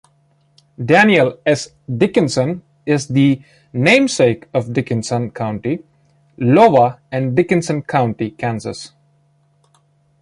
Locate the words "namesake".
3.71-4.47